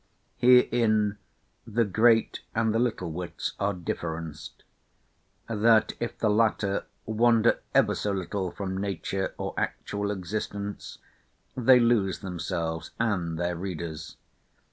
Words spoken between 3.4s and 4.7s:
are differenced;